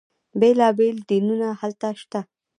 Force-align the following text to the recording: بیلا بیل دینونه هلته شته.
بیلا 0.39 0.69
بیل 0.77 0.97
دینونه 1.09 1.49
هلته 1.61 1.87
شته. 2.01 2.19